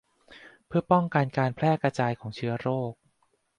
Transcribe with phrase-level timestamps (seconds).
[0.67, 2.93] เพื่อป้องกันการแพร่กระจายของเชื้อโรค